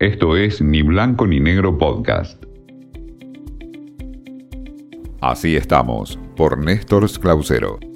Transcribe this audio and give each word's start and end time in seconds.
Esto 0.00 0.34
es 0.34 0.62
Ni 0.62 0.80
Blanco 0.80 1.26
ni 1.26 1.40
Negro 1.40 1.76
Podcast. 1.76 2.42
Así 5.20 5.56
estamos, 5.56 6.18
por 6.36 6.56
Néstor 6.56 7.06
Clausero. 7.20 7.89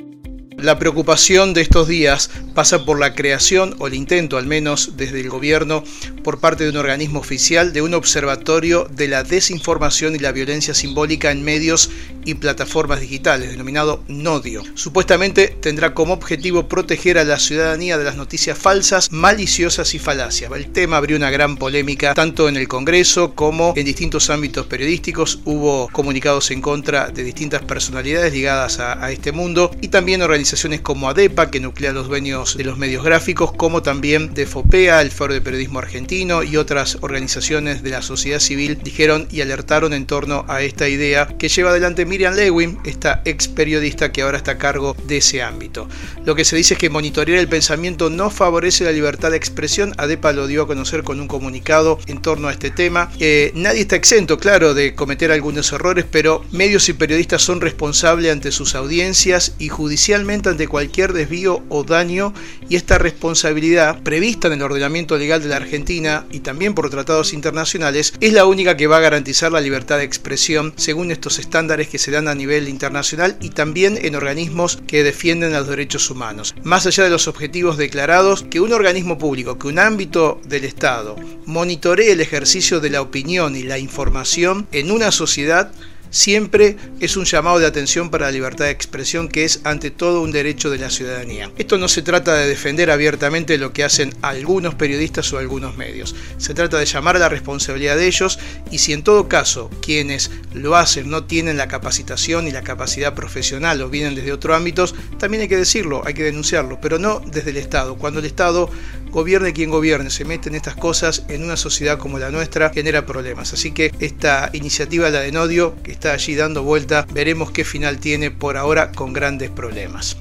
La 0.64 0.79
preocupación 0.79 1.53
de 1.53 1.61
estos 1.61 1.88
días 1.88 2.30
pasa 2.54 2.87
por 2.87 2.98
la 2.98 3.14
creación, 3.14 3.77
o 3.80 3.87
el 3.87 3.93
intento 3.93 4.38
al 4.38 4.46
menos 4.46 4.93
desde 4.96 5.21
el 5.21 5.29
gobierno, 5.29 5.84
por 6.22 6.40
parte 6.40 6.64
de 6.64 6.71
un 6.71 6.79
organismo 6.79 7.21
oficial, 7.21 7.75
de 7.75 7.82
un 7.82 7.93
observatorio 7.93 8.89
de 8.90 9.08
la 9.08 9.25
desinformación 9.25 10.16
y 10.16 10.21
la 10.21 10.32
violencia 10.32 10.72
simbólica 10.72 11.30
en 11.30 11.43
medios 11.43 11.90
y 12.25 12.32
plataformas 12.32 13.00
digitales, 13.00 13.50
denominado 13.50 14.03
NODIO. 14.08 14.62
Supuestamente 14.75 15.48
tendrá 15.48 15.93
como 15.93 16.14
objetivo 16.14 16.67
proteger 16.67 17.18
a 17.18 17.25
la 17.25 17.39
ciudadanía 17.39 17.99
de 17.99 18.04
las 18.04 18.17
noticias 18.17 18.57
falsas, 18.57 19.12
maliciosas 19.12 19.94
y 19.94 19.99
falacias. 19.99 20.50
El 20.50 20.72
tema 20.72 20.96
abrió 20.96 21.18
una 21.18 21.31
gran 21.31 21.58
polémica 21.58 22.14
tanto 22.14 22.49
en 22.49 22.57
el 22.57 22.68
Congreso 22.68 23.35
como 23.35 23.75
en 23.76 23.85
distintos 23.85 24.31
ámbitos 24.31 24.64
periodísticos. 24.64 25.40
Hubo 25.44 25.90
comunicados 25.93 26.50
en 26.50 26.62
contra 26.62 27.08
de 27.08 27.22
distintas 27.22 27.61
personalidades 27.61 28.32
ligadas 28.32 28.81
a, 28.81 28.94
este 29.11 29.32
mundo 29.32 29.71
y 29.82 29.89
también 29.89 30.22
organizaciones 30.22 30.54
como 30.82 31.08
ADEPA, 31.08 31.50
que 31.50 31.58
nuclea 31.58 31.93
los 31.93 32.06
dueños 32.06 32.56
de 32.56 32.62
los 32.62 32.78
medios 32.78 33.03
gráficos, 33.03 33.53
como 33.53 33.83
también 33.83 34.34
de 34.34 34.47
FOPEA, 34.47 35.03
el 35.03 35.11
Foro 35.11 35.34
de 35.34 35.41
Periodismo 35.41 35.80
Argentino 35.80 36.44
y 36.44 36.56
otras 36.56 36.98
organizaciones 37.00 37.83
de 37.83 37.91
la 37.91 38.03
sociedad 38.03 38.39
civil 38.39 38.78
dijeron 38.83 39.27
y 39.33 39.41
alertaron 39.41 39.92
en 39.92 40.06
torno 40.06 40.44
a 40.48 40.62
esta 40.62 40.89
idea 40.89 41.27
que 41.39 41.48
lleva 41.48 41.70
adelante 41.70 42.06
Miriam 42.06 42.34
Lewin, 42.34 42.78
esta 42.84 43.20
ex 43.25 43.48
periodista 43.48 44.12
que 44.12 44.22
ahora 44.22 44.39
está 44.39 44.53
a 44.53 44.58
cargo 44.58 44.97
de 45.08 45.17
ese 45.17 45.42
ámbito. 45.42 45.89
Lo 46.25 46.36
que 46.36 46.44
se 46.44 46.55
dice 46.55 46.75
es 46.75 46.80
que 46.80 46.89
monitorear 46.89 47.41
el 47.41 47.48
pensamiento 47.48 48.08
no 48.08 48.30
favorece 48.30 48.84
la 48.84 48.92
libertad 48.92 49.33
de 49.33 49.36
expresión. 49.36 49.92
ADEPA 49.98 50.33
lo 50.33 50.47
dio 50.47 50.62
a 50.62 50.66
conocer 50.69 51.02
con 51.02 51.20
un 51.20 51.27
comunicado 51.27 51.98
en 52.06 52.22
torno 52.22 52.47
a 52.47 52.52
este 52.52 52.70
tema. 52.70 53.11
Eh, 53.19 53.50
nadie 53.56 53.80
está 53.80 53.97
exento, 53.97 54.39
claro, 54.39 54.72
de 54.72 54.94
cometer 54.94 55.33
algunos 55.33 55.72
errores, 55.72 56.05
pero 56.08 56.44
medios 56.52 56.88
y 56.88 56.92
periodistas 56.92 57.42
son 57.42 57.60
responsables 57.60 58.30
ante 58.30 58.52
sus 58.52 58.77
audiencias 58.77 59.56
y 59.58 59.69
judicialmente 59.69 60.44
ante 60.50 60.69
cualquier 60.69 61.12
desvío 61.12 61.62
o 61.69 61.84
daño 61.84 62.33
y 62.69 62.77
esta 62.77 62.98
responsabilidad 62.98 64.03
prevista 64.03 64.48
en 64.48 64.55
el 64.55 64.62
ordenamiento 64.62 65.17
legal 65.17 65.42
de 65.42 65.48
la 65.48 65.56
Argentina 65.56 66.27
y 66.31 66.41
también 66.41 66.75
por 66.75 66.91
tratados 66.91 67.33
internacionales 67.33 68.14
es 68.20 68.33
la 68.33 68.47
única 68.47 68.77
que 68.77 68.87
va 68.87 68.98
a 68.98 69.00
garantizar 69.00 69.53
la 69.53 69.61
libertad 69.61 69.98
de 69.98 70.05
expresión 70.05 70.72
según 70.77 71.11
estos 71.11 71.39
estándares 71.39 71.89
que 71.89 71.98
se 71.98 72.11
dan 72.11 72.28
a 72.28 72.34
nivel 72.34 72.69
internacional 72.69 73.37
y 73.41 73.50
también 73.50 73.98
en 74.00 74.15
organismos 74.15 74.78
que 74.87 75.03
defienden 75.03 75.53
los 75.53 75.69
derechos 75.69 76.11
humanos. 76.11 76.55
Más 76.62 76.87
allá 76.87 77.05
de 77.05 77.11
los 77.11 77.28
objetivos 77.28 77.77
declarados, 77.77 78.45
que 78.50 78.61
un 78.61 78.72
organismo 78.72 79.19
público, 79.19 79.59
que 79.59 79.69
un 79.69 79.78
ámbito 79.78 80.41
del 80.47 80.65
Estado 80.65 81.17
monitoree 81.47 82.12
el 82.12 82.20
ejercicio 82.20 82.81
de 82.81 82.91
la 82.91 83.03
opinión 83.03 83.56
y 83.56 83.62
la 83.62 83.78
información 83.78 84.67
en 84.72 84.91
una 84.91 85.11
sociedad 85.11 85.72
siempre 86.14 86.76
es 87.00 87.16
un 87.16 87.24
llamado 87.24 87.58
de 87.58 87.66
atención 87.66 88.08
para 88.08 88.26
la 88.26 88.32
libertad 88.32 88.66
de 88.66 88.70
expresión 88.70 89.28
que 89.28 89.44
es 89.44 89.60
ante 89.64 89.90
todo 89.90 90.22
un 90.22 90.30
derecho 90.30 90.70
de 90.70 90.78
la 90.78 90.88
ciudadanía. 90.88 91.50
Esto 91.58 91.76
no 91.76 91.88
se 91.88 92.02
trata 92.02 92.34
de 92.34 92.46
defender 92.46 92.92
abiertamente 92.92 93.58
lo 93.58 93.72
que 93.72 93.82
hacen 93.82 94.14
algunos 94.22 94.76
periodistas 94.76 95.32
o 95.32 95.38
algunos 95.38 95.76
medios, 95.76 96.14
se 96.38 96.54
trata 96.54 96.78
de 96.78 96.86
llamar 96.86 97.16
a 97.16 97.18
la 97.18 97.28
responsabilidad 97.28 97.96
de 97.96 98.06
ellos 98.06 98.38
y 98.70 98.78
si 98.78 98.92
en 98.92 99.02
todo 99.02 99.28
caso 99.28 99.70
quienes 99.82 100.30
lo 100.52 100.76
hacen 100.76 101.10
no 101.10 101.24
tienen 101.24 101.56
la 101.56 101.66
capacitación 101.66 102.46
y 102.46 102.52
la 102.52 102.62
capacidad 102.62 103.14
profesional 103.14 103.82
o 103.82 103.88
vienen 103.88 104.14
desde 104.14 104.32
otros 104.32 104.56
ámbitos, 104.56 104.94
también 105.18 105.42
hay 105.42 105.48
que 105.48 105.56
decirlo, 105.56 106.02
hay 106.06 106.14
que 106.14 106.22
denunciarlo, 106.22 106.80
pero 106.80 107.00
no 107.00 107.20
desde 107.26 107.50
el 107.50 107.56
Estado. 107.56 107.96
Cuando 107.96 108.20
el 108.20 108.26
Estado 108.26 108.70
gobierne 109.10 109.52
quien 109.52 109.70
gobierne, 109.70 110.10
se 110.10 110.24
mete 110.24 110.48
en 110.48 110.56
estas 110.56 110.74
cosas 110.74 111.24
en 111.28 111.44
una 111.44 111.56
sociedad 111.56 111.98
como 111.98 112.18
la 112.18 112.30
nuestra, 112.30 112.70
genera 112.70 113.06
problemas. 113.06 113.52
Así 113.52 113.70
que 113.70 113.92
esta 114.00 114.50
iniciativa, 114.52 115.08
la 115.10 115.20
de 115.20 115.32
Nodio, 115.32 115.76
que 115.82 115.92
allí 116.12 116.34
dando 116.34 116.62
vuelta, 116.62 117.06
veremos 117.12 117.50
qué 117.50 117.64
final 117.64 117.98
tiene 117.98 118.30
por 118.30 118.56
ahora 118.56 118.92
con 118.92 119.12
grandes 119.12 119.50
problemas. 119.50 120.16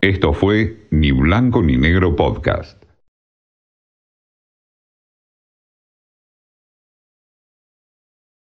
Esto 0.00 0.32
fue 0.32 0.86
Ni 0.90 1.10
Blanco 1.12 1.62
ni 1.62 1.76
Negro 1.76 2.14
Podcast. 2.16 2.87